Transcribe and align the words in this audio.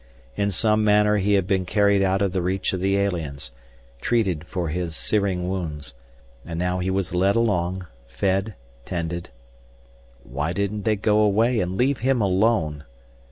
In 0.35 0.49
some 0.49 0.83
manner 0.83 1.17
he 1.17 1.35
had 1.35 1.45
been 1.45 1.63
carried 1.63 2.01
out 2.01 2.23
of 2.23 2.31
the 2.31 2.41
reach 2.41 2.73
of 2.73 2.79
the 2.79 2.97
aliens, 2.97 3.51
treated 3.99 4.45
for 4.47 4.69
his 4.69 4.95
searing 4.95 5.47
wounds, 5.47 5.93
and 6.43 6.57
now 6.57 6.79
he 6.79 6.89
was 6.89 7.13
led 7.13 7.35
along, 7.35 7.85
fed, 8.07 8.55
tended 8.83 9.29
Why 10.23 10.53
didn't 10.53 10.85
they 10.85 10.95
go 10.95 11.19
away 11.19 11.59
and 11.59 11.77
leave 11.77 11.99
him 11.99 12.19
alone! 12.19 12.83